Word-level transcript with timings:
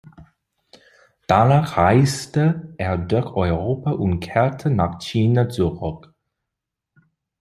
Danach 1.27 1.77
reiste 1.77 2.73
er 2.79 2.97
durch 2.97 3.27
Europa 3.35 3.91
und 3.91 4.19
kehrte 4.19 4.71
nach 4.71 4.99
China 4.99 5.47
zurück. 5.47 6.11